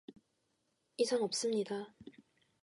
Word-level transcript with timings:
이상 0.97 1.21
없습니다 1.21 1.93